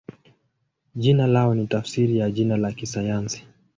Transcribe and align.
Jina 0.95 1.27
lao 1.27 1.53
ni 1.55 1.67
tafsiri 1.67 2.17
ya 2.17 2.31
jina 2.31 2.57
la 2.57 2.71
kisayansi. 2.71 3.47